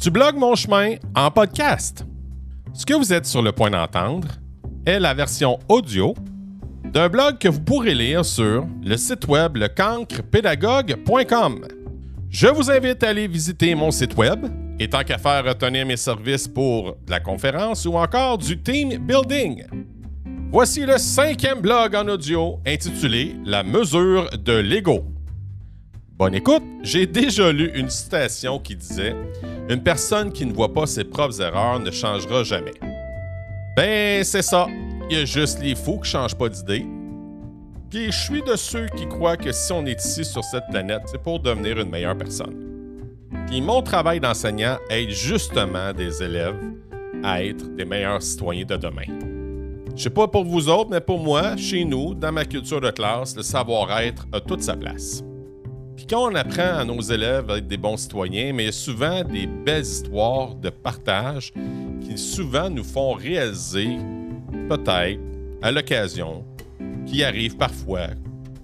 du 0.00 0.10
blog 0.10 0.36
Mon 0.36 0.54
chemin 0.54 0.94
en 1.14 1.30
podcast. 1.30 2.06
Ce 2.72 2.86
que 2.86 2.94
vous 2.94 3.12
êtes 3.12 3.26
sur 3.26 3.42
le 3.42 3.52
point 3.52 3.68
d'entendre 3.68 4.28
est 4.86 4.98
la 4.98 5.12
version 5.12 5.58
audio 5.68 6.14
d'un 6.84 7.10
blog 7.10 7.36
que 7.36 7.48
vous 7.48 7.60
pourrez 7.60 7.94
lire 7.94 8.24
sur 8.24 8.66
le 8.82 8.96
site 8.96 9.28
web 9.28 9.58
lecancrepédagogue.com. 9.58 11.66
Je 12.30 12.46
vous 12.46 12.70
invite 12.70 13.04
à 13.04 13.10
aller 13.10 13.28
visiter 13.28 13.74
mon 13.74 13.90
site 13.90 14.16
web 14.16 14.46
et 14.78 14.88
tant 14.88 15.04
qu'à 15.04 15.18
faire 15.18 15.44
retenir 15.44 15.84
mes 15.84 15.98
services 15.98 16.48
pour 16.48 16.96
de 17.04 17.10
la 17.10 17.20
conférence 17.20 17.84
ou 17.84 17.96
encore 17.96 18.38
du 18.38 18.58
team 18.58 18.96
building. 19.06 19.64
Voici 20.50 20.86
le 20.86 20.96
cinquième 20.96 21.60
blog 21.60 21.94
en 21.94 22.08
audio 22.08 22.58
intitulé 22.66 23.36
La 23.44 23.62
mesure 23.62 24.30
de 24.30 24.54
l'ego. 24.54 25.04
Bonne 26.16 26.34
écoute, 26.34 26.62
j'ai 26.82 27.06
déjà 27.06 27.52
lu 27.52 27.70
une 27.74 27.90
citation 27.90 28.58
qui 28.58 28.76
disait 28.76 29.14
Une 29.70 29.84
personne 29.84 30.32
qui 30.32 30.44
ne 30.44 30.52
voit 30.52 30.72
pas 30.72 30.84
ses 30.84 31.04
propres 31.04 31.40
erreurs 31.40 31.78
ne 31.78 31.92
changera 31.92 32.42
jamais. 32.42 32.74
Ben, 33.76 34.24
c'est 34.24 34.42
ça. 34.42 34.66
Il 35.08 35.16
y 35.16 35.20
a 35.20 35.24
juste 35.24 35.62
les 35.62 35.76
fous 35.76 35.92
qui 35.92 36.00
ne 36.00 36.04
changent 36.06 36.34
pas 36.34 36.48
d'idée. 36.48 36.84
Puis 37.88 38.10
je 38.10 38.18
suis 38.18 38.42
de 38.42 38.56
ceux 38.56 38.86
qui 38.96 39.06
croient 39.06 39.36
que 39.36 39.52
si 39.52 39.72
on 39.72 39.86
est 39.86 40.04
ici 40.04 40.24
sur 40.24 40.42
cette 40.42 40.64
planète, 40.72 41.02
c'est 41.06 41.22
pour 41.22 41.38
devenir 41.38 41.78
une 41.78 41.88
meilleure 41.88 42.18
personne. 42.18 42.56
Puis 43.46 43.60
mon 43.60 43.80
travail 43.80 44.18
d'enseignant 44.18 44.76
aide 44.90 45.10
justement 45.10 45.92
des 45.92 46.20
élèves 46.20 46.58
à 47.22 47.44
être 47.44 47.72
des 47.76 47.84
meilleurs 47.84 48.22
citoyens 48.22 48.64
de 48.64 48.76
demain. 48.76 49.06
Je 49.94 50.02
sais 50.02 50.10
pas 50.10 50.26
pour 50.26 50.44
vous 50.44 50.68
autres, 50.68 50.90
mais 50.90 51.00
pour 51.00 51.20
moi, 51.20 51.56
chez 51.56 51.84
nous, 51.84 52.12
dans 52.14 52.32
ma 52.32 52.44
culture 52.44 52.80
de 52.80 52.90
classe, 52.90 53.36
le 53.36 53.42
savoir-être 53.42 54.26
a 54.32 54.40
toute 54.40 54.62
sa 54.62 54.74
place. 54.74 55.22
Quand 56.08 56.30
on 56.30 56.34
apprend 56.34 56.78
à 56.78 56.84
nos 56.84 57.00
élèves 57.00 57.50
à 57.50 57.58
être 57.58 57.66
des 57.66 57.76
bons 57.76 57.96
citoyens, 57.96 58.52
mais 58.52 58.64
il 58.64 58.66
y 58.66 58.68
a 58.68 58.72
souvent 58.72 59.22
des 59.22 59.46
belles 59.46 59.82
histoires 59.82 60.54
de 60.54 60.70
partage 60.70 61.52
qui 62.00 62.16
souvent 62.18 62.70
nous 62.70 62.84
font 62.84 63.12
réaliser, 63.12 63.96
peut-être, 64.68 65.20
à 65.62 65.70
l'occasion, 65.70 66.44
qu'il 67.06 67.22
arrive 67.24 67.56
parfois 67.56 68.08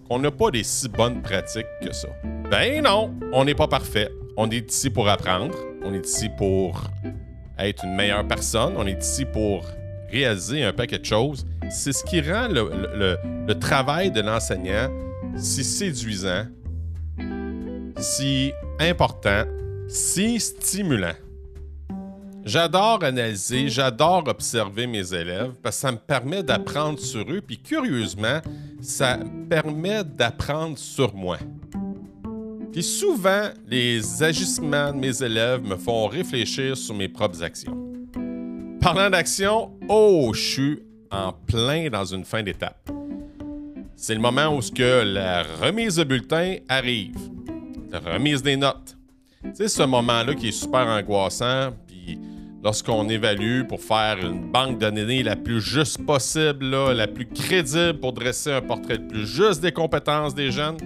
qu'on 0.08 0.18
n'a 0.18 0.30
pas 0.30 0.50
des 0.50 0.62
si 0.62 0.88
bonnes 0.88 1.20
pratiques 1.22 1.66
que 1.82 1.92
ça. 1.92 2.08
Ben 2.50 2.82
non, 2.82 3.12
on 3.32 3.44
n'est 3.44 3.54
pas 3.54 3.68
parfait. 3.68 4.10
On 4.36 4.50
est 4.50 4.70
ici 4.70 4.90
pour 4.90 5.08
apprendre, 5.08 5.54
on 5.84 5.92
est 5.94 6.06
ici 6.06 6.28
pour 6.36 6.80
être 7.58 7.84
une 7.84 7.94
meilleure 7.94 8.26
personne, 8.26 8.74
on 8.76 8.86
est 8.86 9.02
ici 9.02 9.24
pour 9.24 9.64
réaliser 10.10 10.62
un 10.62 10.72
paquet 10.72 10.98
de 10.98 11.04
choses, 11.04 11.44
c'est 11.70 11.92
ce 11.92 12.04
qui 12.04 12.20
rend 12.20 12.48
le, 12.48 13.52
travail 13.54 14.10
de 14.10 14.20
l'enseignant 14.20 14.88
si 15.36 15.64
séduisant, 15.64 16.44
si 17.98 18.52
important, 18.78 19.44
si 19.88 20.38
stimulant. 20.38 21.14
J'adore 22.44 23.02
analyser, 23.02 23.68
j'adore 23.68 24.24
observer 24.28 24.86
mes 24.86 25.12
élèves 25.12 25.54
parce 25.62 25.76
que 25.76 25.80
ça 25.80 25.92
me 25.92 25.96
permet 25.96 26.42
d'apprendre 26.42 26.98
sur 26.98 27.28
eux, 27.28 27.40
puis 27.44 27.58
curieusement, 27.58 28.40
ça 28.80 29.16
me 29.16 29.48
permet 29.48 30.04
d'apprendre 30.04 30.78
sur 30.78 31.12
moi. 31.14 31.38
Puis 32.72 32.84
souvent, 32.84 33.48
les 33.66 34.22
agissements 34.22 34.92
de 34.92 34.98
mes 34.98 35.22
élèves 35.22 35.62
me 35.62 35.76
font 35.76 36.06
réfléchir 36.06 36.76
sur 36.76 36.94
mes 36.94 37.08
propres 37.08 37.42
actions. 37.42 37.76
Parlant 38.80 39.10
d'action, 39.10 39.72
oh, 39.88 40.30
je 40.34 40.40
suis 40.40 40.82
en 41.10 41.32
plein 41.32 41.88
dans 41.88 42.04
une 42.04 42.24
fin 42.24 42.42
d'étape. 42.42 42.90
C'est 43.96 44.14
le 44.14 44.20
moment 44.20 44.56
où 44.56 44.60
que 44.60 45.02
la 45.02 45.42
remise 45.42 45.96
de 45.96 46.04
bulletin 46.04 46.56
arrive. 46.68 47.35
Remise 47.92 48.42
des 48.42 48.56
notes. 48.56 48.96
C'est 49.54 49.68
ce 49.68 49.82
moment-là 49.82 50.34
qui 50.34 50.48
est 50.48 50.52
super 50.52 50.86
angoissant. 50.86 51.70
Puis 51.86 52.18
lorsqu'on 52.62 53.08
évalue 53.08 53.62
pour 53.62 53.80
faire 53.80 54.18
une 54.18 54.50
banque 54.50 54.78
de 54.78 55.22
la 55.24 55.36
plus 55.36 55.60
juste 55.60 56.04
possible, 56.04 56.70
la 56.92 57.06
plus 57.06 57.26
crédible 57.26 58.00
pour 58.00 58.12
dresser 58.12 58.52
un 58.52 58.62
portrait 58.62 58.98
le 58.98 59.06
plus 59.06 59.26
juste 59.26 59.60
des 59.60 59.72
compétences 59.72 60.34
des 60.34 60.50
jeunes. 60.50 60.76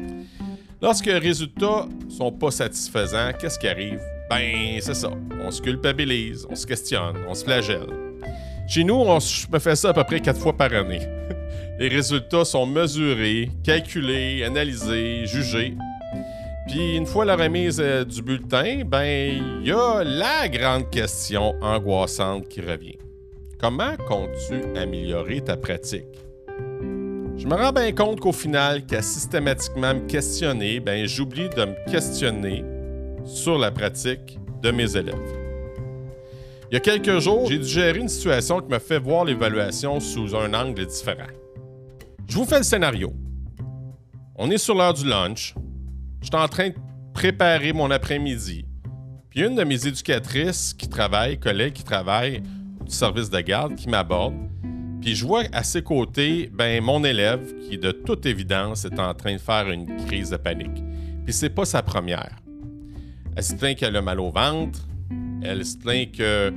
Lorsque 0.82 1.06
les 1.06 1.18
résultats 1.18 1.86
sont 2.08 2.32
pas 2.32 2.50
satisfaisants, 2.50 3.32
qu'est-ce 3.38 3.58
qui 3.58 3.68
arrive? 3.68 4.00
Ben, 4.30 4.78
c'est 4.80 4.94
ça. 4.94 5.10
On 5.44 5.50
se 5.50 5.60
culpabilise, 5.60 6.46
on 6.48 6.54
se 6.54 6.66
questionne, 6.66 7.16
on 7.28 7.34
se 7.34 7.44
flagelle. 7.44 7.86
Chez 8.66 8.84
nous, 8.84 8.94
on 8.94 9.18
fait 9.20 9.76
ça 9.76 9.88
à 9.88 9.92
peu 9.92 10.04
près 10.04 10.20
quatre 10.20 10.38
fois 10.38 10.56
par 10.56 10.72
année. 10.72 11.00
Les 11.78 11.88
résultats 11.88 12.44
sont 12.44 12.66
mesurés, 12.66 13.50
calculés, 13.64 14.44
analysés, 14.44 15.26
jugés. 15.26 15.74
Puis 16.66 16.96
une 16.96 17.06
fois 17.06 17.24
la 17.24 17.36
remise 17.36 17.80
euh, 17.80 18.04
du 18.04 18.22
bulletin, 18.22 18.82
ben 18.84 19.60
il 19.62 19.66
y 19.66 19.72
a 19.72 20.04
la 20.04 20.48
grande 20.48 20.90
question 20.90 21.54
angoissante 21.60 22.48
qui 22.48 22.60
revient. 22.60 22.98
Comment 23.58 23.96
comptes-tu 24.08 24.78
améliorer 24.78 25.40
ta 25.40 25.56
pratique? 25.56 26.06
Je 27.36 27.46
me 27.46 27.54
rends 27.54 27.72
bien 27.72 27.92
compte 27.92 28.20
qu'au 28.20 28.32
final, 28.32 28.84
qu'à 28.84 29.02
systématiquement 29.02 29.94
me 29.94 30.06
questionner, 30.06 30.80
ben 30.80 31.06
j'oublie 31.06 31.48
de 31.48 31.64
me 31.64 31.90
questionner 31.90 32.64
sur 33.24 33.58
la 33.58 33.70
pratique 33.70 34.38
de 34.62 34.70
mes 34.70 34.96
élèves. 34.96 35.14
Il 36.70 36.74
y 36.74 36.76
a 36.76 36.80
quelques 36.80 37.18
jours, 37.18 37.46
j'ai 37.48 37.58
dû 37.58 37.66
gérer 37.66 37.98
une 37.98 38.08
situation 38.08 38.60
qui 38.60 38.68
me 38.68 38.78
fait 38.78 38.98
voir 38.98 39.24
l'évaluation 39.24 39.98
sous 39.98 40.36
un 40.36 40.54
angle 40.54 40.86
différent. 40.86 41.26
Je 42.28 42.36
vous 42.36 42.44
fais 42.44 42.58
le 42.58 42.64
scénario. 42.64 43.12
On 44.36 44.50
est 44.50 44.58
sur 44.58 44.74
l'heure 44.74 44.94
du 44.94 45.04
lunch. 45.04 45.54
Je 46.20 46.26
suis 46.26 46.36
en 46.36 46.48
train 46.48 46.68
de 46.68 46.74
préparer 47.14 47.72
mon 47.72 47.90
après-midi. 47.90 48.64
Puis 49.30 49.40
une 49.42 49.54
de 49.54 49.64
mes 49.64 49.86
éducatrices 49.86 50.74
qui 50.74 50.88
travaille, 50.88 51.38
collègues 51.38 51.72
qui 51.72 51.84
travaillent 51.84 52.42
du 52.84 52.92
service 52.92 53.30
de 53.30 53.40
garde, 53.40 53.74
qui 53.76 53.88
m'aborde. 53.88 54.34
Puis 55.00 55.14
je 55.14 55.24
vois 55.24 55.44
à 55.52 55.62
ses 55.62 55.82
côtés, 55.82 56.50
ben, 56.52 56.82
mon 56.82 57.04
élève 57.04 57.40
qui, 57.68 57.78
de 57.78 57.90
toute 57.90 58.26
évidence, 58.26 58.84
est 58.84 58.98
en 58.98 59.14
train 59.14 59.34
de 59.34 59.40
faire 59.40 59.70
une 59.70 60.04
crise 60.04 60.30
de 60.30 60.36
panique. 60.36 60.82
Puis 61.24 61.32
c'est 61.32 61.50
pas 61.50 61.64
sa 61.64 61.82
première. 61.82 62.36
Elle 63.36 63.44
se 63.44 63.54
plaint 63.54 63.76
qu'elle 63.76 63.96
a 63.96 64.02
mal 64.02 64.20
au 64.20 64.30
ventre. 64.30 64.80
Elle 65.42 65.64
se 65.64 65.78
plaint 65.78 66.10
qu'elle 66.10 66.52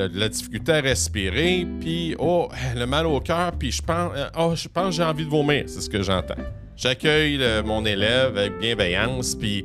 a 0.00 0.08
de 0.08 0.18
la 0.18 0.28
difficulté 0.28 0.72
à 0.72 0.80
respirer. 0.80 1.66
Puis, 1.80 2.16
oh, 2.18 2.48
elle 2.72 2.82
a 2.82 2.86
mal 2.86 3.06
au 3.06 3.20
cœur. 3.20 3.52
Puis, 3.52 3.70
je 3.70 3.82
pense, 3.82 4.12
oh, 4.36 4.54
je 4.56 4.66
pense 4.66 4.86
que 4.86 4.92
j'ai 4.92 5.04
envie 5.04 5.24
de 5.24 5.30
vomir. 5.30 5.64
C'est 5.66 5.82
ce 5.82 5.90
que 5.90 6.02
j'entends. 6.02 6.34
J'accueille 6.78 7.40
mon 7.64 7.84
élève 7.84 8.38
avec 8.38 8.56
bienveillance. 8.60 9.34
Puis, 9.34 9.64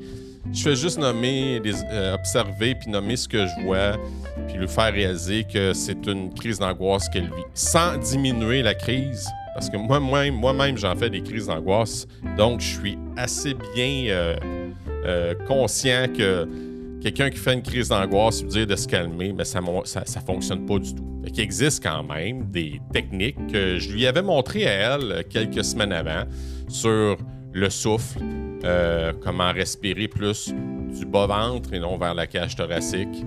je 0.52 0.64
fais 0.64 0.76
juste 0.76 0.98
nommer, 0.98 1.62
euh, 1.92 2.16
observer, 2.16 2.74
puis 2.74 2.90
nommer 2.90 3.16
ce 3.16 3.28
que 3.28 3.46
je 3.46 3.64
vois, 3.64 4.00
puis 4.48 4.58
lui 4.58 4.68
faire 4.68 4.92
réaliser 4.92 5.44
que 5.44 5.74
c'est 5.74 6.08
une 6.08 6.34
crise 6.34 6.58
d'angoisse 6.58 7.08
qu'elle 7.10 7.26
vit, 7.26 7.44
sans 7.54 7.98
diminuer 7.98 8.64
la 8.64 8.74
crise. 8.74 9.28
Parce 9.54 9.70
que 9.70 9.78
moi-même, 9.78 10.34
moi-même, 10.34 10.76
j'en 10.76 10.96
fais 10.96 11.12
des 11.12 11.22
crises 11.22 11.46
d'angoisse. 11.46 12.08
Donc, 12.36 12.62
je 12.62 12.80
suis 12.80 12.98
assez 13.16 13.54
bien 13.76 14.08
euh, 14.08 14.36
euh, 15.06 15.36
conscient 15.48 16.08
que 16.18 16.50
quelqu'un 17.00 17.30
qui 17.30 17.38
fait 17.38 17.54
une 17.54 17.62
crise 17.62 17.90
d'angoisse 17.90 18.42
lui 18.42 18.50
dire 18.50 18.66
de 18.66 18.76
se 18.76 18.88
calmer, 18.88 19.34
mais 19.34 19.46
ça 19.46 19.62
ne 19.62 19.68
ça, 19.86 20.22
fonctionne 20.26 20.66
pas 20.66 20.80
du 20.80 20.96
tout. 20.96 21.13
Il 21.26 21.40
existe 21.40 21.84
quand 21.84 22.04
même 22.04 22.52
des 22.52 22.82
techniques 22.92 23.48
que 23.52 23.80
je 23.80 23.92
lui 23.92 24.06
avais 24.06 24.22
montrées 24.22 24.68
à 24.68 24.96
elle 24.96 25.24
quelques 25.30 25.64
semaines 25.64 25.94
avant 25.94 26.26
sur 26.68 27.18
le 27.54 27.70
souffle, 27.70 28.20
euh, 28.64 29.14
comment 29.22 29.52
respirer 29.52 30.08
plus 30.08 30.54
du 30.98 31.06
bas-ventre 31.06 31.74
et 31.74 31.80
non 31.80 31.98
vers 31.98 32.14
la 32.14 32.28
cage 32.28 32.56
thoracique. 32.56 33.26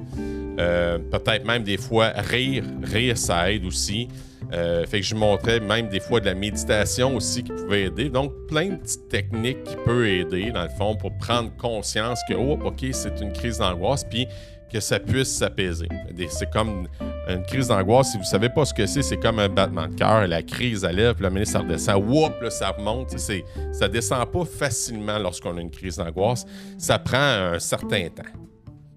Euh, 0.58 0.98
peut-être 0.98 1.44
même 1.44 1.62
des 1.62 1.76
fois 1.76 2.08
rire. 2.08 2.64
Rire, 2.82 3.16
ça 3.16 3.52
aide 3.52 3.64
aussi. 3.64 4.08
Euh, 4.52 4.86
fait 4.86 5.00
que 5.00 5.06
je 5.06 5.14
montrais 5.14 5.60
même 5.60 5.88
des 5.88 6.00
fois 6.00 6.20
de 6.20 6.26
la 6.26 6.34
méditation 6.34 7.16
aussi 7.16 7.42
qui 7.42 7.52
pouvait 7.52 7.84
aider. 7.84 8.08
Donc, 8.08 8.32
plein 8.46 8.70
de 8.70 8.76
petites 8.76 9.08
techniques 9.08 9.62
qui 9.64 9.76
peuvent 9.84 10.06
aider, 10.06 10.50
dans 10.52 10.62
le 10.62 10.68
fond, 10.68 10.94
pour 10.94 11.16
prendre 11.18 11.54
conscience 11.56 12.20
que, 12.28 12.34
oh, 12.34 12.58
OK, 12.64 12.84
c'est 12.92 13.20
une 13.20 13.32
crise 13.32 13.58
d'angoisse, 13.58 14.04
puis 14.04 14.26
que 14.72 14.80
ça 14.80 14.98
puisse 14.98 15.28
s'apaiser. 15.28 15.88
C'est 16.28 16.50
comme 16.50 16.88
une 17.28 17.42
crise 17.44 17.68
d'angoisse, 17.68 18.12
si 18.12 18.18
vous 18.18 18.24
savez 18.24 18.48
pas 18.48 18.64
ce 18.64 18.74
que 18.74 18.86
c'est, 18.86 19.02
c'est 19.02 19.16
comme 19.16 19.38
un 19.38 19.48
battement 19.48 19.86
de 19.86 19.94
cœur. 19.94 20.26
La 20.26 20.42
crise, 20.42 20.84
lève, 20.84 21.14
puis 21.14 21.22
la 21.22 21.30
minute, 21.30 21.48
ça 21.48 21.60
redescend. 21.60 22.04
Whoop, 22.04 22.40
là, 22.40 22.50
ça 22.50 22.70
remonte. 22.70 23.16
Ça 23.18 23.88
descend 23.88 24.30
pas 24.30 24.44
facilement 24.44 25.18
lorsqu'on 25.18 25.56
a 25.56 25.60
une 25.60 25.70
crise 25.70 25.96
d'angoisse. 25.96 26.44
Ça 26.78 26.98
prend 26.98 27.18
un 27.18 27.58
certain 27.58 28.08
temps. 28.08 28.30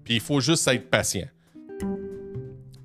Puis 0.04 0.14
il 0.14 0.20
faut 0.20 0.40
juste 0.40 0.66
être 0.68 0.90
patient 0.90 1.26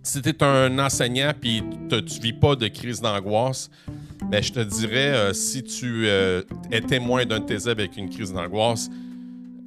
si 0.05 0.21
tu 0.21 0.29
es 0.29 0.43
un 0.43 0.77
enseignant 0.79 1.31
puis 1.39 1.63
tu 1.89 1.95
ne 1.95 2.21
vis 2.21 2.33
pas 2.33 2.55
de 2.55 2.67
crise 2.67 3.01
d'angoisse, 3.01 3.69
ben, 4.29 4.41
je 4.41 4.51
te 4.53 4.59
dirais, 4.59 5.11
euh, 5.13 5.33
si 5.33 5.63
tu 5.63 6.07
euh, 6.07 6.41
es 6.71 6.81
témoin 6.81 7.25
d'un 7.25 7.39
de 7.39 7.69
avec 7.69 7.97
une 7.97 8.09
crise 8.09 8.31
d'angoisse, 8.31 8.89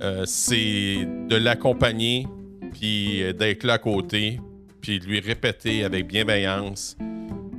euh, 0.01 0.23
c'est 0.27 1.07
de 1.29 1.37
l'accompagner, 1.37 2.27
puis 2.79 3.23
d'être 3.35 3.65
là 3.65 3.75
à 3.75 3.79
côté, 3.79 4.41
puis 4.81 5.01
lui 5.01 5.19
répéter 5.21 5.85
avec 5.85 6.07
bienveillance, 6.07 6.97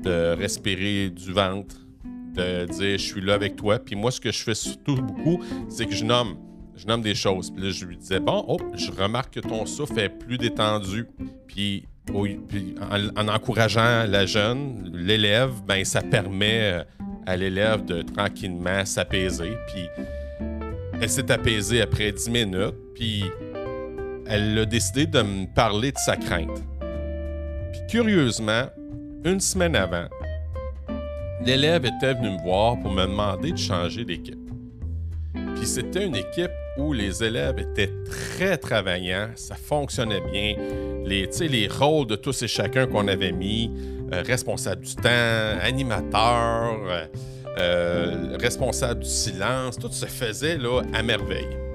de 0.04 0.34
respirer 0.34 1.10
du 1.10 1.34
ventre, 1.34 1.76
de 2.36 2.66
dire 2.66 2.98
je 2.98 3.04
suis 3.04 3.22
là 3.22 3.34
avec 3.34 3.56
toi. 3.56 3.80
Puis 3.80 3.96
moi, 3.96 4.12
ce 4.12 4.22
que 4.22 4.32
je 4.32 4.42
fais 4.42 4.56
surtout 4.56 4.96
beaucoup, 4.96 5.44
c'est 5.68 5.86
que 5.86 5.94
je 5.94 6.06
nomme. 6.06 6.38
je 6.76 6.88
nomme 6.88 7.02
des 7.02 7.16
choses. 7.16 7.52
Puis 7.52 7.66
là, 7.66 7.70
je 7.72 7.86
lui 7.86 7.98
disais, 7.98 8.22
bon, 8.22 8.46
oh, 8.48 8.58
je 8.76 8.92
remarque 8.92 9.34
que 9.34 9.40
ton 9.42 9.66
souffle 9.66 10.00
est 10.00 10.10
plus 10.10 10.38
détendu. 10.38 11.06
Puis, 11.48 11.86
en, 12.12 13.28
encourageant 13.28 14.06
la 14.08 14.26
jeune, 14.26 14.90
l'élève, 14.94 15.52
ben 15.68 15.84
ça 15.84 16.02
permet 16.02 16.60
euh, 16.62 16.84
à 17.26 17.36
l'élève 17.36 17.84
de 17.84 18.02
tranquillement 18.02 18.86
s'apaiser. 18.86 19.52
Puis, 19.68 19.86
elle 21.02 21.10
s'est 21.10 21.30
apaisée 21.30 21.82
après 21.82 22.12
10 22.12 22.30
minutes. 22.30 22.76
Puis, 22.96 23.26
elle 24.30 24.58
a 24.58 24.66
décidé 24.66 25.06
de 25.06 25.22
me 25.22 25.46
parler 25.54 25.92
de 25.92 25.98
sa 25.98 26.16
crainte. 26.16 26.64
Puis, 27.72 27.82
curieusement, 27.90 28.66
une 29.26 29.40
semaine 29.40 29.76
avant, 29.76 30.08
l'élève 31.44 31.86
était 31.86 32.14
venu 32.14 32.32
me 32.32 32.42
voir 32.44 32.80
pour 32.80 32.92
me 32.92 33.04
demander 33.04 33.52
de 33.52 33.58
changer 33.58 34.06
d'équipe. 34.06 34.40
Puis 35.56 35.68
c'était 35.68 36.06
une 36.06 36.16
équipe 36.16 36.52
où 36.78 36.94
les 36.94 37.24
élèves 37.24 37.60
étaient 37.60 37.92
très 38.06 38.58
travaillants, 38.58 39.30
ça 39.36 39.56
fonctionnait 39.56 40.22
bien. 40.32 40.56
Les, 41.06 41.28
les 41.42 41.68
rôles 41.68 42.08
de 42.08 42.16
tous 42.16 42.42
et 42.44 42.48
chacun 42.48 42.88
qu'on 42.88 43.08
avait 43.08 43.34
mis, 43.34 43.70
euh, 44.14 44.24
responsable 44.26 44.86
du 44.86 44.96
temps, 44.96 45.10
animateur, 45.62 46.80
euh, 46.88 47.06
euh, 47.58 48.38
responsable 48.40 49.02
du 49.02 49.10
silence, 49.10 49.78
tout 49.78 49.92
se 49.92 50.06
faisait 50.06 50.58
là, 50.58 50.82
à 50.94 51.04
merveille. 51.04 51.69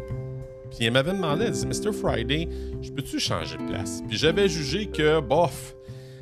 Puis 0.77 0.87
elle 0.87 0.93
m'avait 0.93 1.13
demandé, 1.13 1.45
elle 1.45 1.53
dit 1.53 1.67
Mr. 1.67 1.93
Friday, 1.93 2.49
je 2.83 2.91
peux-tu 2.91 3.21
changer 3.21 3.57
de 3.57 3.67
place? 3.67 4.03
Puis 4.09 4.17
j'avais 4.19 4.49
jugé 4.49 4.87
que, 4.87 5.21
bof, 5.21 5.75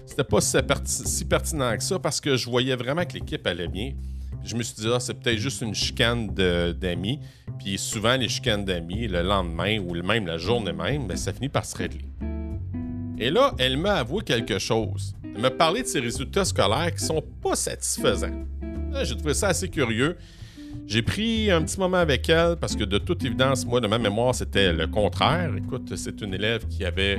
c'était 0.05 0.25
pas 0.25 0.41
si 0.41 1.25
pertinent 1.25 1.77
que 1.77 1.83
ça 1.83 1.99
parce 1.99 2.21
que 2.21 2.37
je 2.37 2.51
voyais 2.51 2.77
vraiment 2.77 3.05
que 3.05 3.15
l'équipe 3.15 3.47
allait 3.47 3.69
bien. 3.69 3.93
Je 4.45 4.57
me 4.57 4.63
suis 4.63 4.75
dit, 4.75 4.89
ah, 4.93 4.99
c'est 5.01 5.15
peut-être 5.15 5.39
juste 5.39 5.63
une 5.63 5.75
chicane 5.75 6.29
d'amis. 6.29 7.21
Puis 7.59 7.79
souvent, 7.79 8.17
les 8.17 8.29
chicanes 8.29 8.65
d'amis, 8.65 9.07
le 9.07 9.23
lendemain 9.23 9.79
ou 9.79 9.95
même 10.03 10.27
la 10.27 10.37
journée 10.37 10.73
même, 10.73 11.07
ben, 11.07 11.17
ça 11.17 11.33
finit 11.33 11.49
par 11.49 11.65
se 11.65 11.77
régler. 11.77 12.05
Et 13.19 13.31
là, 13.31 13.55
elle 13.59 13.77
m'a 13.77 13.95
avoué 13.95 14.23
quelque 14.25 14.59
chose. 14.59 15.15
Elle 15.23 15.41
m'a 15.41 15.51
parlé 15.51 15.83
de 15.83 15.87
ses 15.87 16.01
résultats 16.01 16.45
scolaires 16.45 16.93
qui 16.93 17.05
sont 17.05 17.23
pas 17.41 17.55
satisfaisants. 17.55 18.45
J'ai 19.05 19.17
trouvé 19.17 19.33
ça 19.33 19.49
assez 19.49 19.69
curieux. 19.69 20.17
J'ai 20.87 21.03
pris 21.03 21.51
un 21.51 21.63
petit 21.63 21.79
moment 21.79 21.99
avec 21.99 22.29
elle 22.29 22.57
parce 22.61 22.77
que 22.77 22.85
de 22.85 22.99
toute 22.99 23.25
évidence, 23.25 23.65
moi, 23.65 23.81
de 23.81 23.87
ma 23.87 23.99
mémoire, 23.99 24.35
c'était 24.35 24.73
le 24.73 24.87
contraire. 24.87 25.51
Écoute, 25.57 25.93
c'est 25.97 26.21
une 26.21 26.35
élève 26.35 26.67
qui 26.69 26.85
avait 26.85 27.19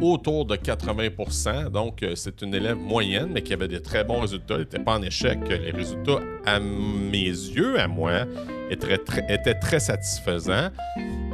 autour 0.00 0.44
de 0.44 0.56
80% 0.56 1.70
Donc, 1.70 2.02
euh, 2.02 2.14
c'est 2.14 2.42
une 2.42 2.54
élève 2.54 2.76
moyenne, 2.76 3.28
mais 3.32 3.42
qui 3.42 3.52
avait 3.52 3.68
des 3.68 3.80
très 3.80 4.04
bons 4.04 4.20
résultats. 4.20 4.54
Elle 4.54 4.60
n'était 4.60 4.78
pas 4.78 4.98
en 4.98 5.02
échec. 5.02 5.38
Les 5.48 5.70
résultats, 5.70 6.20
à 6.44 6.60
mes 6.60 7.24
yeux, 7.24 7.78
à 7.78 7.88
moi, 7.88 8.24
étaient 8.70 9.54
très, 9.54 9.80
satisfaisants, 9.80 10.70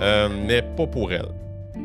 euh, 0.00 0.28
mais 0.46 0.62
pas 0.62 0.86
pour 0.86 1.12
elle. 1.12 1.28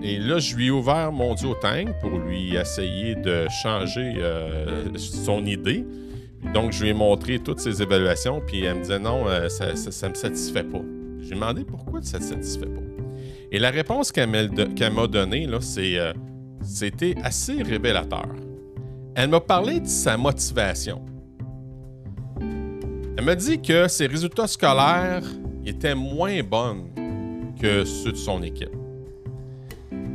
Et 0.04 0.18
là, 0.18 0.40
je 0.40 0.56
lui 0.56 0.68
ai 0.68 0.72
ouvert 0.72 1.12
mon 1.12 1.34
duotang 1.36 1.86
pour 2.02 2.20
lui 2.20 2.56
essayer 2.56 3.16
de 3.16 3.48
changer 3.64 4.14
euh, 4.18 4.86
son 4.98 5.46
idée. 5.46 5.86
Donc, 6.54 6.72
je 6.72 6.84
lui 6.84 6.90
ai 6.90 6.94
montré 6.94 7.40
toutes 7.40 7.60
ses 7.60 7.82
évaluations, 7.82 8.42
puis 8.46 8.64
elle 8.64 8.76
me 8.76 8.82
disait 8.82 9.00
non, 9.00 9.26
ça 9.50 9.68
ne 9.68 10.10
me 10.10 10.16
satisfait 10.16 10.64
pas. 10.64 10.82
Je 11.20 11.26
lui 11.26 11.32
ai 11.32 11.36
demandé 11.36 11.66
pourquoi 11.66 12.02
ça 12.02 12.20
ne 12.20 12.24
satisfait 12.24 12.68
pas? 12.68 12.82
Et 13.52 13.60
la 13.60 13.72
réponse 13.72 14.12
qu'elle 14.12 14.30
m'a 14.30 15.08
donnée, 15.08 15.48
c'est 15.62 15.98
c'était 16.62 17.16
assez 17.24 17.62
révélateur. 17.62 18.28
Elle 19.16 19.30
m'a 19.30 19.40
parlé 19.40 19.80
de 19.80 19.88
sa 19.88 20.18
motivation. 20.18 21.06
Elle 23.18 23.24
m'a 23.24 23.36
dit 23.36 23.62
que 23.62 23.88
ses 23.88 24.08
résultats 24.08 24.48
scolaires 24.48 25.24
étaient 25.66 25.96
moins 25.96 26.44
bons 26.44 26.86
que 27.62 27.86
ceux 27.86 28.12
de 28.12 28.18
son 28.18 28.44
équipe. 28.44 28.76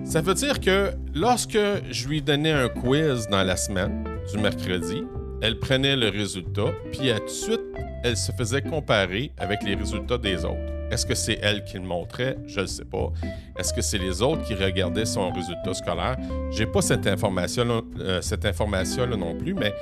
Ça 0.05 0.21
veut 0.21 0.35
dire 0.35 0.61
que 0.61 0.91
lorsque 1.15 1.59
je 1.91 2.09
lui 2.09 2.21
donnais 2.21 2.53
un 2.53 2.69
quiz 2.69 3.27
dans 3.31 3.43
la 3.43 3.57
semaine 3.57 4.05
du 4.31 4.39
mercredi, 4.39 5.05
elle 5.43 5.59
prenait 5.59 5.97
le 5.97 6.09
résultat, 6.09 6.73
puis 6.93 7.11
tout 7.19 7.25
de 7.25 7.29
suite, 7.29 7.61
elle 8.05 8.17
se 8.17 8.33
faisait 8.33 8.63
comparer 8.63 9.33
avec 9.39 9.63
les 9.63 9.75
résultats 9.75 10.19
des 10.19 10.45
autres. 10.45 10.71
Est-ce 10.91 11.07
que 11.07 11.15
c'est 11.15 11.39
elle 11.41 11.65
qui 11.65 11.75
le 11.75 11.85
montrait? 11.85 12.37
Je 12.47 12.61
ne 12.61 12.67
sais 12.67 12.85
pas. 12.85 13.13
Est-ce 13.57 13.73
que 13.73 13.81
c'est 13.81 13.99
les 13.99 14.23
autres 14.23 14.43
qui 14.43 14.55
regardaient 14.55 15.05
son 15.05 15.31
résultat 15.31 15.73
scolaire? 15.73 16.17
J'ai 16.51 16.67
pas 16.67 16.83
cette 16.83 17.07
information-là 17.07 17.81
euh, 18.01 18.21
information 18.45 19.07
non 19.07 19.37
plus, 19.37 19.55
mais 19.55 19.73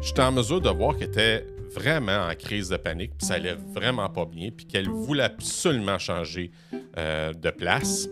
j'étais 0.00 0.22
en 0.22 0.32
mesure 0.32 0.60
de 0.60 0.70
voir 0.70 0.96
qu'elle 0.96 1.08
était 1.08 1.46
vraiment 1.74 2.28
en 2.28 2.34
crise 2.34 2.68
de 2.68 2.76
panique, 2.76 3.12
puis 3.18 3.26
ça 3.26 3.34
allait 3.34 3.56
vraiment 3.74 4.08
pas 4.08 4.26
bien, 4.26 4.50
puis 4.56 4.66
qu'elle 4.66 4.88
voulait 4.88 5.24
absolument 5.24 5.98
changer 5.98 6.50
euh, 6.96 7.32
de 7.32 7.50
place. 7.50 8.08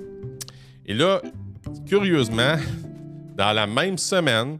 Et 0.86 0.94
là, 0.94 1.22
curieusement, 1.86 2.56
dans 3.36 3.52
la 3.52 3.66
même 3.66 3.98
semaine, 3.98 4.58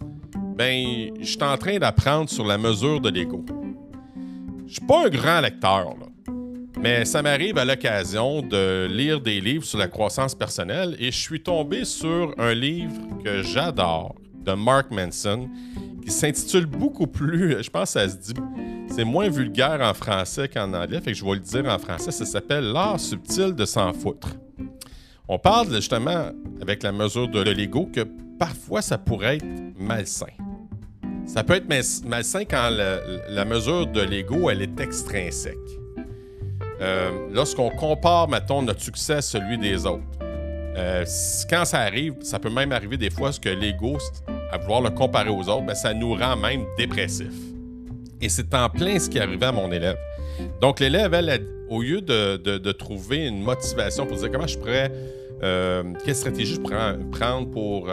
ben, 0.61 1.11
j'étais 1.21 1.47
en 1.47 1.57
train 1.57 1.79
d'apprendre 1.79 2.29
sur 2.29 2.45
la 2.45 2.59
mesure 2.59 3.01
de 3.01 3.09
l'ego. 3.09 3.47
Je 4.67 4.75
suis 4.75 4.87
pas 4.87 5.07
un 5.07 5.09
grand 5.09 5.41
lecteur. 5.41 5.95
Mais 6.79 7.07
ça 7.07 7.23
m'arrive 7.23 7.57
à 7.57 7.65
l'occasion 7.65 8.43
de 8.43 8.87
lire 8.91 9.23
des 9.23 9.41
livres 9.41 9.65
sur 9.65 9.79
la 9.79 9.89
croissance 9.89 10.35
personnelle 10.35 10.97
et 10.99 11.11
je 11.11 11.19
suis 11.19 11.43
tombé 11.43 11.87
sur 11.87 12.35
un 12.37 12.53
livre 12.53 12.93
que 13.25 13.43
j'adore 13.43 14.15
de 14.35 14.53
Mark 14.53 14.91
Manson 14.91 15.49
qui 16.05 16.11
s'intitule 16.11 16.67
beaucoup 16.67 17.07
plus, 17.07 17.57
je 17.63 17.71
pense 17.71 17.95
que 17.95 18.01
ça 18.01 18.09
se 18.11 18.17
dit, 18.17 18.35
c'est 18.95 19.05
moins 19.05 19.31
vulgaire 19.31 19.81
en 19.81 19.95
français 19.95 20.47
qu'en 20.47 20.75
anglais, 20.75 21.01
fait 21.01 21.13
que 21.13 21.17
je 21.17 21.25
vais 21.25 21.37
le 21.37 21.41
dire 21.41 21.65
en 21.65 21.79
français, 21.79 22.11
ça 22.11 22.27
s'appelle 22.27 22.65
L'art 22.65 23.01
subtil 23.01 23.55
de 23.55 23.65
s'en 23.65 23.95
foutre. 23.95 24.29
On 25.27 25.39
parle 25.39 25.75
justement 25.75 26.33
avec 26.61 26.83
la 26.83 26.93
mesure 26.93 27.29
de 27.29 27.41
l'ego 27.41 27.89
que 27.91 28.03
parfois 28.39 28.83
ça 28.83 28.99
pourrait 28.99 29.37
être 29.37 29.47
malsain. 29.79 30.27
Ça 31.33 31.45
peut 31.45 31.55
être 31.55 31.69
malsain 32.09 32.45
quand 32.45 32.71
la 32.71 33.45
mesure 33.45 33.87
de 33.87 34.01
l'ego, 34.01 34.51
elle 34.51 34.63
est 34.63 34.81
extrinsèque. 34.81 35.57
Euh, 36.81 37.29
lorsqu'on 37.33 37.71
compare, 37.71 38.29
mettons, 38.29 38.63
notre 38.63 38.81
succès 38.81 39.15
à 39.15 39.23
celui 39.23 39.57
des 39.57 39.87
autres, 39.87 40.03
euh, 40.77 41.05
quand 41.49 41.65
ça 41.65 41.83
arrive, 41.83 42.15
ça 42.23 42.41
peut 42.41 42.51
même 42.51 42.73
arriver 42.73 42.97
des 42.97 43.11
fois 43.11 43.31
que 43.31 43.49
l'ego, 43.49 43.99
à 44.51 44.59
vouloir 44.59 44.81
le 44.81 44.91
comparer 44.91 45.31
aux 45.31 45.49
autres, 45.49 45.67
ben, 45.67 45.77
ça 45.77 45.95
nous 45.95 46.15
rend 46.15 46.37
même 46.37 46.65
dépressif. 46.77 47.33
Et 48.21 48.29
c'est 48.29 48.53
en 48.53 48.69
plein 48.69 48.99
ce 48.99 49.09
qui 49.09 49.19
est 49.19 49.23
arrivé 49.23 49.47
à 49.47 49.53
mon 49.53 49.71
élève. 49.71 49.97
Donc, 50.61 50.81
l'élève, 50.81 51.15
elle, 51.15 51.47
au 51.69 51.83
lieu 51.83 52.01
de, 52.01 52.73
trouver 52.73 53.27
une 53.27 53.43
motivation 53.43 54.07
pour 54.07 54.17
dire 54.17 54.31
comment 54.31 54.47
je 54.47 54.59
pourrais, 54.59 54.93
euh, 55.43 55.83
quelle 56.05 56.15
stratégie 56.15 56.55
je 56.55 56.61
prendre 56.61 57.51
pour 57.51 57.89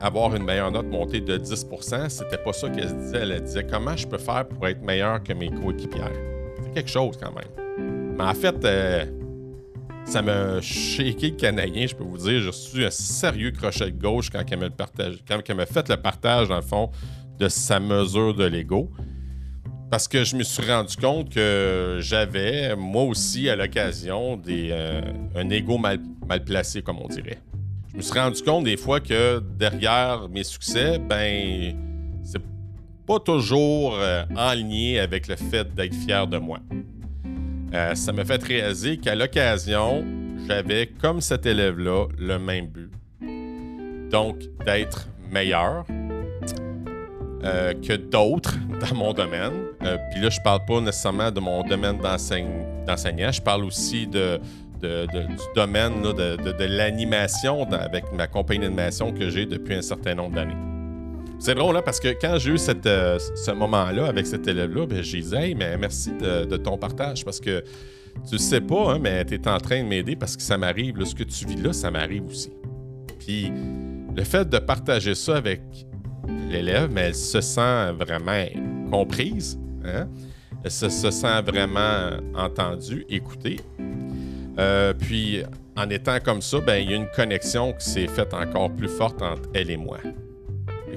avoir 0.00 0.34
une 0.34 0.44
meilleure 0.44 0.72
note 0.72 0.86
montée 0.86 1.20
de 1.20 1.38
10% 1.38 2.08
c'était 2.08 2.38
pas 2.38 2.52
ça 2.52 2.68
qu'elle 2.68 2.96
disait. 2.96 3.18
Elle 3.18 3.40
disait 3.42 3.66
comment 3.70 3.96
je 3.96 4.06
peux 4.06 4.18
faire 4.18 4.46
pour 4.48 4.66
être 4.66 4.82
meilleur 4.82 5.22
que 5.22 5.32
mes 5.32 5.50
coéquipières? 5.50 6.10
C'est 6.62 6.74
quelque 6.74 6.90
chose 6.90 7.16
quand 7.20 7.32
même. 7.32 8.14
Mais 8.16 8.24
en 8.24 8.34
fait, 8.34 8.64
euh, 8.64 9.04
ça 10.04 10.22
m'a 10.22 10.60
shaké 10.60 11.30
le 11.30 11.36
canadien, 11.36 11.86
je 11.86 11.94
peux 11.94 12.04
vous 12.04 12.18
dire. 12.18 12.40
J'ai 12.40 12.46
reçu 12.46 12.84
un 12.84 12.90
sérieux 12.90 13.50
crochet 13.50 13.90
de 13.90 14.00
gauche 14.00 14.30
quand 14.30 14.44
elle 14.50 14.58
m'a 15.56 15.66
fait 15.66 15.88
le 15.88 15.96
partage, 15.96 16.48
dans 16.48 16.56
le 16.56 16.62
fond, 16.62 16.90
de 17.38 17.48
sa 17.48 17.80
mesure 17.80 18.34
de 18.34 18.44
l'ego. 18.44 18.90
Parce 19.94 20.08
que 20.08 20.24
je 20.24 20.34
me 20.34 20.42
suis 20.42 20.68
rendu 20.68 20.96
compte 20.96 21.32
que 21.32 21.98
j'avais, 22.00 22.74
moi 22.74 23.04
aussi, 23.04 23.48
à 23.48 23.54
l'occasion, 23.54 24.42
euh, 24.48 25.00
un 25.36 25.50
ego 25.50 25.78
mal, 25.78 26.00
placé, 26.44 26.82
comme 26.82 26.98
on 26.98 27.06
dirait. 27.06 27.38
Je 27.92 27.98
me 27.98 28.02
suis 28.02 28.18
rendu 28.18 28.42
compte 28.42 28.64
des 28.64 28.76
fois 28.76 28.98
que 28.98 29.38
derrière 29.56 30.28
mes 30.28 30.42
succès, 30.42 30.98
ben, 30.98 31.76
c'est 32.24 32.42
pas 33.06 33.20
toujours 33.20 33.94
euh, 33.94 34.24
en 34.34 34.98
avec 35.00 35.28
le 35.28 35.36
fait 35.36 35.72
d'être 35.72 35.94
fier 35.94 36.26
de 36.26 36.38
moi. 36.38 36.58
Euh, 37.72 37.94
ça 37.94 38.12
m'a 38.12 38.24
fait 38.24 38.42
réaliser 38.42 38.96
qu'à 38.96 39.14
l'occasion, 39.14 40.04
j'avais, 40.48 40.88
comme 40.88 41.20
cet 41.20 41.46
élève-là, 41.46 42.08
le 42.18 42.40
même 42.40 42.66
but. 42.66 42.90
Donc, 44.10 44.38
d'être 44.66 45.06
meilleur 45.30 45.86
euh, 47.44 47.74
que 47.74 47.92
d'autres 47.94 48.54
dans 48.80 48.96
mon 48.96 49.12
domaine. 49.12 49.52
Euh, 49.82 49.98
puis 50.10 50.22
là, 50.22 50.30
je 50.30 50.40
parle 50.40 50.64
pas 50.66 50.80
nécessairement 50.80 51.30
de 51.30 51.40
mon 51.40 51.62
domaine 51.62 51.98
d'enseignant, 51.98 53.32
je 53.32 53.42
parle 53.42 53.64
aussi 53.64 54.06
du 54.06 54.18
domaine 55.54 56.02
de, 56.02 56.64
l'animation 56.64 57.70
avec 57.72 58.04
ma 58.12 58.26
compagnie 58.26 58.60
d'animation 58.60 59.12
que 59.12 59.28
j'ai 59.28 59.46
depuis 59.46 59.74
un 59.74 59.82
certain 59.82 60.14
nombre 60.14 60.36
d'années. 60.36 60.56
C'est 61.38 61.54
drôle, 61.54 61.74
là, 61.74 61.80
hein, 61.80 61.82
parce 61.84 62.00
que 62.00 62.08
quand 62.18 62.38
j'ai 62.38 62.52
eu 62.52 62.56
euh, 62.86 63.18
ce 63.18 63.50
moment-là 63.50 64.06
avec 64.06 64.26
cet 64.26 64.48
élève-là, 64.48 64.86
ben, 64.86 65.02
j'ai 65.02 65.20
dit 65.20 65.34
Hey, 65.34 65.54
mais 65.54 65.76
merci 65.76 66.12
de, 66.12 66.56
ton 66.56 66.78
partage 66.78 67.24
parce 67.24 67.40
que 67.40 67.62
tu 68.30 68.38
sais 68.38 68.62
pas, 68.62 68.94
hein, 68.94 68.98
mais 68.98 69.24
tu 69.26 69.34
es 69.34 69.48
en 69.48 69.58
train 69.58 69.82
de 69.82 69.88
m'aider 69.88 70.16
parce 70.16 70.36
que 70.36 70.42
ça 70.42 70.56
m'arrive. 70.56 71.04
Ce 71.04 71.14
que 71.14 71.24
tu 71.24 71.44
vis 71.44 71.56
là, 71.56 71.74
ça 71.74 71.90
m'arrive 71.90 72.24
aussi. 72.26 72.52
Puis 73.18 73.52
le 74.16 74.24
fait 74.24 74.48
de 74.48 74.58
partager 74.58 75.14
ça 75.14 75.36
avec 75.36 75.60
l'élève, 76.54 76.90
mais 76.90 77.02
elle 77.02 77.14
se 77.14 77.40
sent 77.40 77.92
vraiment 77.98 78.44
comprise. 78.90 79.58
Hein? 79.84 80.08
Elle 80.64 80.70
se, 80.70 80.88
sent 80.88 81.42
vraiment 81.42 82.10
entendue, 82.34 83.04
écoutée. 83.08 83.60
Euh, 84.58 84.94
puis 84.94 85.42
en 85.76 85.90
étant 85.90 86.18
comme 86.24 86.40
ça, 86.40 86.60
ben, 86.60 86.76
il 86.76 86.90
y 86.90 86.94
a 86.94 86.96
une 86.96 87.10
connexion 87.14 87.72
qui 87.72 87.88
s'est 87.88 88.06
faite 88.06 88.32
encore 88.32 88.70
plus 88.70 88.88
forte 88.88 89.20
entre 89.20 89.48
elle 89.52 89.70
et 89.70 89.76
moi. 89.76 89.98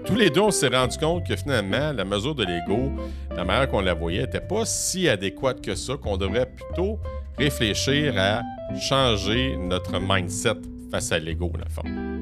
Tous 0.05 0.15
les 0.15 0.29
deux, 0.29 0.41
on 0.41 0.51
s'est 0.51 0.69
rendu 0.69 0.97
compte 0.97 1.27
que 1.27 1.35
finalement, 1.35 1.91
la 1.91 2.05
mesure 2.05 2.33
de 2.33 2.45
l'ego, 2.45 2.91
la 3.35 3.43
manière 3.43 3.67
qu'on 3.67 3.81
la 3.81 3.93
voyait, 3.93 4.21
n'était 4.21 4.39
pas 4.39 4.63
si 4.63 5.09
adéquate 5.09 5.59
que 5.59 5.75
ça, 5.75 5.95
qu'on 5.97 6.15
devrait 6.15 6.45
plutôt 6.45 6.99
réfléchir 7.37 8.13
à 8.17 8.41
changer 8.79 9.57
notre 9.57 9.99
mindset 9.99 10.61
face 10.91 11.11
à 11.11 11.19
l'ego, 11.19 11.51
dans 11.53 11.59
le 11.59 11.69
fond. 11.69 12.16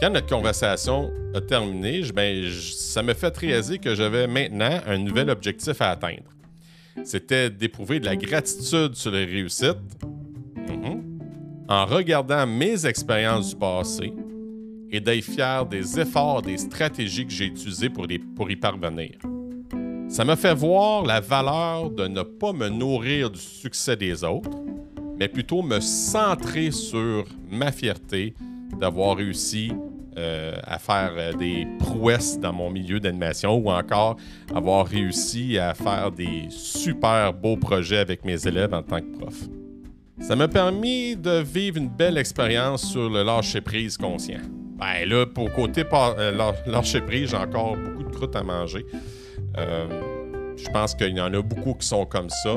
Quand 0.00 0.10
notre 0.10 0.28
conversation 0.28 1.10
a 1.34 1.40
terminé, 1.40 2.02
ben, 2.14 2.48
ça 2.52 3.02
me 3.02 3.14
fait 3.14 3.36
réaliser 3.36 3.78
que 3.78 3.96
j'avais 3.96 4.28
maintenant 4.28 4.78
un 4.86 4.96
nouvel 4.96 5.28
objectif 5.28 5.82
à 5.82 5.90
atteindre. 5.90 6.30
C'était 7.04 7.50
d'éprouver 7.50 7.98
de 7.98 8.04
la 8.04 8.14
gratitude 8.14 8.94
sur 8.94 9.10
les 9.10 9.24
réussites 9.24 9.76
mhm, 10.54 11.02
en 11.68 11.84
regardant 11.84 12.46
mes 12.46 12.86
expériences 12.86 13.50
du 13.50 13.56
passé 13.56 14.12
et 14.92 15.00
d'être 15.00 15.24
fier 15.24 15.66
des 15.66 15.98
efforts, 15.98 16.42
des 16.42 16.58
stratégies 16.58 17.26
que 17.26 17.32
j'ai 17.32 17.46
utilisées 17.46 17.90
pour, 17.90 18.06
pour 18.36 18.48
y 18.52 18.56
parvenir. 18.56 19.16
Ça 20.08 20.24
m'a 20.24 20.36
fait 20.36 20.54
voir 20.54 21.04
la 21.04 21.18
valeur 21.18 21.90
de 21.90 22.06
ne 22.06 22.22
pas 22.22 22.52
me 22.52 22.68
nourrir 22.68 23.30
du 23.30 23.40
succès 23.40 23.96
des 23.96 24.22
autres, 24.22 24.62
mais 25.18 25.26
plutôt 25.26 25.60
me 25.60 25.80
centrer 25.80 26.70
sur 26.70 27.24
ma 27.50 27.72
fierté 27.72 28.34
d'avoir 28.76 29.16
réussi 29.16 29.72
euh, 30.18 30.56
à 30.64 30.80
faire 30.80 31.12
euh, 31.16 31.32
des 31.34 31.64
prouesses 31.78 32.40
dans 32.40 32.52
mon 32.52 32.70
milieu 32.70 32.98
d'animation 32.98 33.54
ou 33.54 33.70
encore 33.70 34.16
avoir 34.52 34.84
réussi 34.84 35.58
à 35.58 35.74
faire 35.74 36.10
des 36.10 36.46
super 36.50 37.32
beaux 37.32 37.56
projets 37.56 37.98
avec 37.98 38.24
mes 38.24 38.44
élèves 38.44 38.74
en 38.74 38.82
tant 38.82 38.98
que 38.98 39.16
prof. 39.16 39.34
Ça 40.18 40.34
m'a 40.34 40.48
permis 40.48 41.14
de 41.14 41.40
vivre 41.40 41.76
une 41.76 41.88
belle 41.88 42.18
expérience 42.18 42.90
sur 42.90 43.08
le 43.08 43.22
lâcher-prise 43.22 43.96
conscient. 43.96 44.40
Ben 44.76 45.08
là, 45.08 45.24
pour 45.24 45.52
côté 45.52 45.84
euh, 45.92 46.52
lâcher-prise, 46.66 47.30
j'ai 47.30 47.36
encore 47.36 47.76
beaucoup 47.76 48.02
de 48.02 48.10
croûte 48.10 48.34
à 48.34 48.42
manger. 48.42 48.84
je 49.56 50.70
pense 50.72 50.96
qu'il 50.96 51.16
y 51.16 51.20
en 51.20 51.32
a 51.32 51.42
beaucoup 51.42 51.74
qui 51.74 51.86
sont 51.86 52.06
comme 52.06 52.30
ça. 52.30 52.56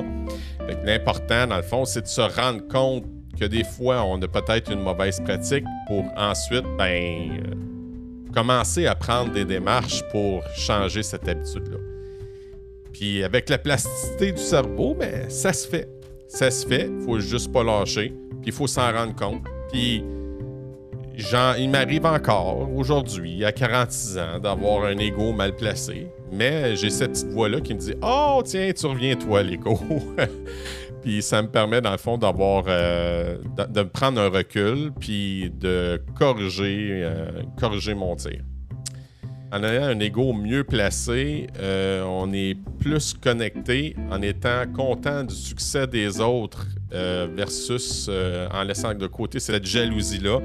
L'important, 0.83 1.45
dans 1.45 1.57
le 1.57 1.61
fond, 1.61 1.85
c'est 1.85 2.01
de 2.01 2.07
se 2.07 2.21
rendre 2.21 2.67
compte 2.67 3.05
que 3.39 3.45
des 3.45 3.63
fois, 3.63 4.03
on 4.03 4.21
a 4.21 4.27
peut-être 4.27 4.71
une 4.71 4.81
mauvaise 4.81 5.19
pratique 5.21 5.65
pour 5.87 6.05
ensuite, 6.17 6.65
ben, 6.77 7.31
euh, 7.31 8.33
commencer 8.33 8.87
à 8.87 8.95
prendre 8.95 9.31
des 9.31 9.45
démarches 9.45 10.03
pour 10.11 10.43
changer 10.55 11.03
cette 11.03 11.27
habitude-là. 11.27 11.77
Puis 12.93 13.23
avec 13.23 13.49
la 13.49 13.57
plasticité 13.57 14.31
du 14.31 14.41
cerveau, 14.41 14.95
ben, 14.95 15.29
ça 15.29 15.53
se 15.53 15.67
fait. 15.67 15.89
Ça 16.27 16.49
se 16.49 16.65
fait, 16.65 16.89
il 16.89 17.05
faut 17.05 17.19
juste 17.19 17.51
pas 17.51 17.63
lâcher, 17.63 18.13
puis 18.29 18.47
il 18.47 18.53
faut 18.53 18.67
s'en 18.67 18.91
rendre 18.91 19.15
compte. 19.15 19.43
Puis 19.71 20.03
il 21.57 21.69
m'arrive 21.69 22.05
encore 22.05 22.69
aujourd'hui, 22.73 23.43
à 23.45 23.51
46 23.51 24.17
ans, 24.17 24.39
d'avoir 24.39 24.85
un 24.85 24.97
ego 24.97 25.33
mal 25.33 25.55
placé. 25.55 26.07
Mais 26.31 26.75
j'ai 26.75 26.89
cette 26.89 27.11
petite 27.11 27.29
voix-là 27.29 27.59
qui 27.61 27.73
me 27.73 27.79
dit 27.79 27.93
Oh, 28.01 28.41
tiens, 28.45 28.71
tu 28.71 28.85
reviens, 28.85 29.15
toi, 29.15 29.43
l'ego. 29.43 29.79
Puis 31.01 31.21
ça 31.21 31.41
me 31.41 31.47
permet, 31.47 31.81
dans 31.81 31.91
le 31.91 31.97
fond, 31.97 32.17
d'avoir. 32.17 32.65
Euh, 32.67 33.37
de, 33.69 33.83
prendre 33.83 34.21
un 34.21 34.29
recul, 34.29 34.91
puis 34.99 35.51
de 35.59 36.01
corriger, 36.17 37.01
euh, 37.03 37.41
corriger 37.59 37.93
mon 37.93 38.15
tir. 38.15 38.41
En 39.51 39.63
ayant 39.63 39.83
un 39.83 39.99
ego 39.99 40.31
mieux 40.31 40.63
placé, 40.63 41.47
euh, 41.59 42.03
on 42.03 42.31
est 42.31 42.55
plus 42.79 43.13
connecté 43.13 43.95
en 44.09 44.21
étant 44.21 44.63
content 44.73 45.25
du 45.25 45.35
succès 45.35 45.87
des 45.87 46.21
autres 46.21 46.67
versus 46.89 48.09
en 48.51 48.63
laissant 48.63 48.93
de 48.93 49.07
côté 49.07 49.39
cette 49.39 49.65
jalousie-là, 49.65 50.39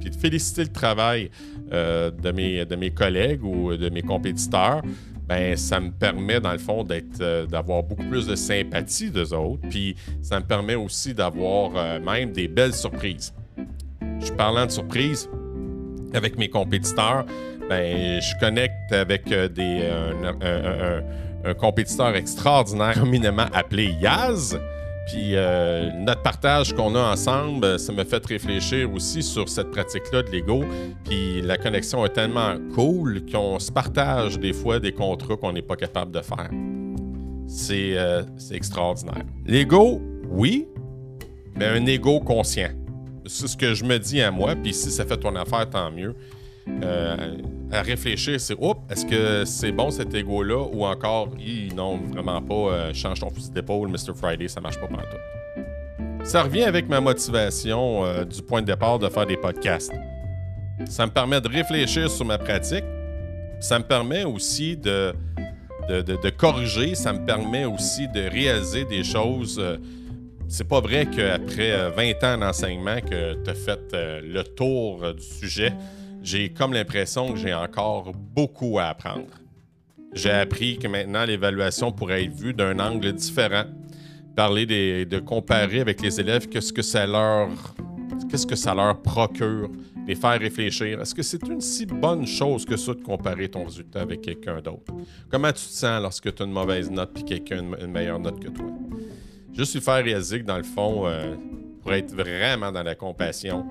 puis 0.00 0.10
de 0.10 0.14
féliciter 0.14 0.62
le 0.62 0.72
travail 0.72 1.30
de, 1.70 2.30
mes, 2.32 2.64
de 2.64 2.76
mes 2.76 2.90
collègues 2.90 3.44
ou 3.44 3.76
de 3.76 3.88
mes 3.90 4.02
compétiteurs 4.02 4.82
ben 5.28 5.56
ça 5.56 5.78
me 5.78 5.90
permet 5.90 6.40
dans 6.40 6.52
le 6.52 6.58
fond 6.58 6.84
d'être 6.84 7.20
euh, 7.20 7.46
d'avoir 7.46 7.82
beaucoup 7.82 8.04
plus 8.04 8.26
de 8.26 8.34
sympathie 8.34 9.10
d'eux 9.10 9.34
autres, 9.34 9.68
puis 9.68 9.94
ça 10.22 10.40
me 10.40 10.44
permet 10.46 10.74
aussi 10.74 11.12
d'avoir 11.12 11.72
euh, 11.76 12.00
même 12.00 12.32
des 12.32 12.48
belles 12.48 12.74
surprises. 12.74 13.34
Je 14.00 14.32
parlant 14.32 14.64
de 14.64 14.70
surprises 14.70 15.28
avec 16.14 16.38
mes 16.38 16.48
compétiteurs, 16.48 17.26
ben 17.68 18.20
je 18.20 18.40
connecte 18.40 18.90
avec 18.90 19.30
euh, 19.30 19.48
des 19.48 19.82
un, 19.86 21.02
un, 21.44 21.54
compétiteur 21.54 22.16
extraordinaire, 22.16 22.98
éminemment 23.04 23.46
appelé 23.52 23.94
Yaz. 24.00 24.58
Puis 25.08 25.36
euh, 25.36 25.90
notre 25.94 26.22
partage 26.22 26.74
qu'on 26.74 26.94
a 26.94 27.12
ensemble, 27.12 27.78
ça 27.78 27.92
me 27.92 28.04
fait 28.04 28.24
réfléchir 28.26 28.92
aussi 28.92 29.22
sur 29.22 29.48
cette 29.48 29.70
pratique-là 29.70 30.22
de 30.22 30.30
l'ego. 30.30 30.64
Puis 31.04 31.40
la 31.40 31.56
connexion 31.56 32.04
est 32.04 32.10
tellement 32.10 32.56
cool 32.74 33.22
qu'on 33.24 33.58
se 33.58 33.72
partage 33.72 34.38
des 34.38 34.52
fois 34.52 34.78
des 34.80 34.92
contrats 34.92 35.36
qu'on 35.36 35.52
n'est 35.52 35.62
pas 35.62 35.76
capable 35.76 36.12
de 36.12 36.20
faire. 36.20 36.50
C'est 37.46 37.96
euh, 37.96 38.22
extraordinaire. 38.50 39.24
L'ego, 39.46 40.02
oui, 40.28 40.68
mais 41.56 41.64
un 41.64 41.86
ego 41.86 42.20
conscient. 42.20 42.70
C'est 43.24 43.48
ce 43.48 43.56
que 43.56 43.72
je 43.72 43.84
me 43.84 43.98
dis 43.98 44.20
à 44.20 44.30
moi. 44.30 44.54
Puis 44.56 44.74
si 44.74 44.90
ça 44.90 45.06
fait 45.06 45.16
ton 45.16 45.34
affaire, 45.36 45.68
tant 45.70 45.90
mieux. 45.90 46.14
Euh, 46.82 47.36
à 47.70 47.82
réfléchir, 47.82 48.40
c'est 48.40 48.54
Oups, 48.58 48.80
est-ce 48.90 49.04
que 49.04 49.44
c'est 49.44 49.72
bon 49.72 49.90
cet 49.90 50.14
ego-là 50.14 50.66
ou 50.72 50.84
encore 50.84 51.28
non, 51.76 51.98
vraiment 51.98 52.40
pas, 52.40 52.54
euh, 52.54 52.94
change 52.94 53.20
ton 53.20 53.30
fusil 53.30 53.50
d'épaule, 53.50 53.88
Mr. 53.88 54.14
Friday, 54.14 54.48
ça 54.48 54.60
marche 54.60 54.80
pas 54.80 54.86
partout. 54.86 55.16
Ça 56.24 56.42
revient 56.42 56.64
avec 56.64 56.88
ma 56.88 57.00
motivation 57.00 58.04
euh, 58.04 58.24
du 58.24 58.42
point 58.42 58.62
de 58.62 58.66
départ 58.66 58.98
de 58.98 59.08
faire 59.08 59.26
des 59.26 59.36
podcasts. 59.36 59.92
Ça 60.86 61.06
me 61.06 61.10
permet 61.10 61.40
de 61.40 61.48
réfléchir 61.48 62.10
sur 62.10 62.24
ma 62.24 62.38
pratique. 62.38 62.84
Ça 63.60 63.78
me 63.78 63.84
permet 63.84 64.24
aussi 64.24 64.76
de, 64.76 65.12
de, 65.88 66.30
corriger. 66.30 66.94
Ça 66.94 67.12
me 67.12 67.24
permet 67.24 67.64
aussi 67.64 68.06
de 68.08 68.30
réaliser 68.30 68.84
des 68.84 69.02
choses. 69.02 69.60
c'est 70.46 70.68
pas 70.68 70.80
vrai 70.80 71.06
qu'après 71.06 71.90
20 71.90 72.24
ans 72.24 72.38
d'enseignement 72.38 73.00
que 73.00 73.42
tu 73.42 73.50
as 73.50 73.54
fait 73.54 73.80
le 73.92 74.42
tour 74.42 75.12
du 75.14 75.22
sujet 75.22 75.72
j'ai 76.28 76.50
comme 76.50 76.74
l'impression 76.74 77.32
que 77.32 77.38
j'ai 77.38 77.54
encore 77.54 78.12
beaucoup 78.12 78.78
à 78.78 78.88
apprendre. 78.88 79.28
J'ai 80.12 80.30
appris 80.30 80.78
que 80.78 80.86
maintenant 80.86 81.24
l'évaluation 81.24 81.90
pourrait 81.90 82.24
être 82.24 82.34
vue 82.34 82.52
d'un 82.52 82.78
angle 82.80 83.14
différent. 83.14 83.64
Parler 84.36 84.66
de 84.66 85.18
comparer 85.20 85.80
avec 85.80 86.02
les 86.02 86.20
élèves, 86.20 86.46
qu'est-ce 86.48 86.72
que 86.72 86.82
ça 86.82 87.06
leur, 87.06 87.48
procure, 89.02 89.70
les 90.06 90.14
faire 90.14 90.38
réfléchir. 90.38 91.00
Est-ce 91.00 91.14
que 91.14 91.22
c'est 91.22 91.42
une 91.48 91.62
si 91.62 91.86
bonne 91.86 92.26
chose 92.26 92.66
que 92.66 92.76
ça 92.76 92.92
de 92.92 93.02
comparer 93.02 93.48
ton 93.48 93.64
résultat 93.64 94.02
avec 94.02 94.20
quelqu'un 94.20 94.60
d'autre? 94.60 94.92
Comment 95.30 95.48
tu 95.48 95.64
te 95.64 95.72
sens 95.72 96.02
lorsque 96.02 96.34
tu 96.34 96.42
as 96.42 96.46
une 96.46 96.52
mauvaise 96.52 96.90
note 96.90 97.14
puis 97.14 97.24
quelqu'un 97.24 97.72
a 97.72 97.84
une 97.84 97.90
meilleure 97.90 98.20
note 98.20 98.38
que 98.38 98.50
toi? 98.50 98.66
Juste 99.54 99.74
lui 99.74 99.80
faire 99.80 100.04
réaliser 100.04 100.40
que 100.40 100.46
dans 100.46 100.58
le 100.58 100.62
fond, 100.62 101.06
euh, 101.06 101.34
pour 101.80 101.94
être 101.94 102.14
vraiment 102.14 102.70
dans 102.70 102.82
la 102.82 102.94
compassion, 102.94 103.66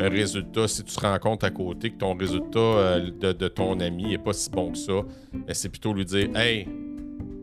un 0.00 0.08
résultat, 0.08 0.68
si 0.68 0.84
tu 0.84 0.94
te 0.94 1.00
rends 1.00 1.18
compte 1.18 1.44
à 1.44 1.50
côté 1.50 1.90
que 1.90 1.98
ton 1.98 2.16
résultat 2.16 2.58
euh, 2.58 3.10
de, 3.10 3.48
ton 3.48 3.80
ami 3.80 4.10
n'est 4.10 4.18
pas 4.18 4.32
si 4.32 4.50
bon 4.50 4.72
que 4.72 4.78
ça, 4.78 5.02
ben, 5.32 5.54
c'est 5.54 5.68
plutôt 5.68 5.92
lui 5.92 6.04
dire 6.04 6.28
Hey, 6.36 6.68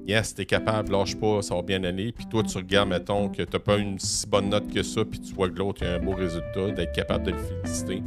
yes, 0.07 0.33
t'es 0.33 0.45
capable, 0.45 0.91
lâche 0.91 1.15
pas, 1.15 1.41
ça 1.41 1.55
va 1.55 1.61
bien 1.61 1.83
aller. 1.83 2.11
Puis 2.11 2.25
toi, 2.27 2.43
tu 2.43 2.57
regardes, 2.57 2.89
mettons, 2.89 3.29
que 3.29 3.43
t'as 3.43 3.59
pas 3.59 3.77
une 3.77 3.99
si 3.99 4.27
bonne 4.27 4.49
note 4.49 4.73
que 4.73 4.83
ça, 4.83 5.03
puis 5.03 5.19
tu 5.19 5.33
vois 5.33 5.49
que 5.49 5.57
l'autre 5.57 5.85
a 5.85 5.95
un 5.95 5.99
beau 5.99 6.13
résultat, 6.13 6.71
d'être 6.71 6.93
capable 6.93 7.25
de 7.25 7.31
le 7.31 7.37
féliciter. 7.37 8.03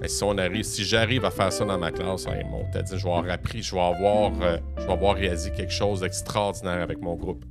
Ben, 0.00 0.08
si 0.08 0.22
on 0.24 0.36
arrive, 0.36 0.62
si 0.62 0.84
j'arrive 0.84 1.24
à 1.24 1.30
faire 1.30 1.52
ça 1.52 1.64
dans 1.64 1.78
ma 1.78 1.90
classe, 1.90 2.26
hey, 2.26 2.44
mon, 2.44 2.62
dit, 2.62 2.98
je 2.98 3.04
vais 3.04 3.10
avoir 3.10 3.30
appris, 3.30 3.62
je 3.62 3.74
vais 3.74 3.80
avoir, 3.80 4.32
euh, 4.42 4.58
je 4.78 4.86
vais 4.86 4.92
avoir 4.92 5.16
réalisé 5.16 5.50
quelque 5.52 5.72
chose 5.72 6.00
d'extraordinaire 6.00 6.82
avec 6.82 7.00
mon 7.00 7.14
groupe. 7.14 7.44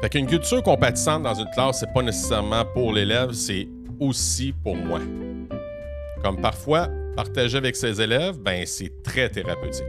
Fait 0.00 0.08
qu'une 0.08 0.26
culture 0.26 0.64
compatissante 0.64 1.22
dans 1.22 1.34
une 1.34 1.50
classe, 1.50 1.78
c'est 1.78 1.92
pas 1.92 2.02
nécessairement 2.02 2.64
pour 2.64 2.92
l'élève, 2.92 3.32
c'est 3.32 3.68
aussi 4.02 4.52
pour 4.52 4.76
moi. 4.76 5.00
Comme 6.22 6.40
parfois, 6.40 6.88
partager 7.16 7.56
avec 7.56 7.76
ses 7.76 8.00
élèves, 8.00 8.38
ben 8.38 8.64
c'est 8.66 9.02
très 9.02 9.28
thérapeutique. 9.28 9.84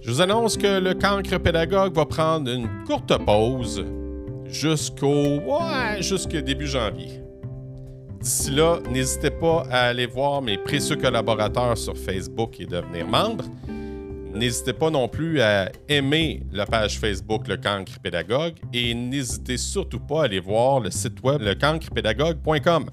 Je 0.00 0.10
vous 0.10 0.20
annonce 0.20 0.56
que 0.56 0.80
le 0.80 0.94
cancre 0.94 1.38
pédagogue 1.38 1.94
va 1.94 2.06
prendre 2.06 2.50
une 2.50 2.68
courte 2.86 3.16
pause 3.24 3.84
jusqu'au 4.46 5.38
ouais, 5.40 6.00
jusqu'au 6.00 6.40
début 6.40 6.66
janvier. 6.66 7.20
D'ici 8.20 8.50
là, 8.50 8.78
n'hésitez 8.90 9.30
pas 9.30 9.64
à 9.70 9.88
aller 9.88 10.06
voir 10.06 10.42
mes 10.42 10.58
précieux 10.58 10.96
collaborateurs 10.96 11.76
sur 11.76 11.96
Facebook 11.96 12.60
et 12.60 12.66
devenir 12.66 13.06
membre. 13.06 13.44
N'hésitez 14.34 14.72
pas 14.72 14.90
non 14.90 15.08
plus 15.08 15.40
à 15.40 15.70
aimer 15.88 16.42
la 16.52 16.66
page 16.66 16.98
Facebook 16.98 17.48
Le 17.48 17.56
Cancre 17.56 17.98
Pédagogue 18.02 18.54
et 18.72 18.94
n'hésitez 18.94 19.56
surtout 19.56 20.00
pas 20.00 20.22
à 20.22 20.24
aller 20.24 20.40
voir 20.40 20.80
le 20.80 20.90
site 20.90 21.22
web 21.22 21.42
lecancrepédagogue.com. 21.42 22.90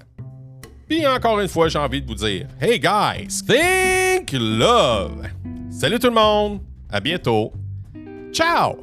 Puis 0.88 1.06
encore 1.06 1.38
une 1.40 1.48
fois, 1.48 1.68
j'ai 1.68 1.78
envie 1.78 2.02
de 2.02 2.06
vous 2.06 2.14
dire 2.14 2.46
Hey 2.60 2.80
guys, 2.80 3.42
think 3.46 4.32
love! 4.32 5.26
Salut 5.70 5.98
tout 5.98 6.08
le 6.08 6.14
monde! 6.14 6.60
À 6.90 7.00
bientôt! 7.00 7.52
Ciao! 8.32 8.76